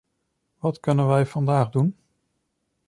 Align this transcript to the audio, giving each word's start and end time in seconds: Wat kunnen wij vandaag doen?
Wat 0.57 0.79
kunnen 0.79 1.07
wij 1.07 1.25
vandaag 1.25 1.69
doen? 1.69 1.95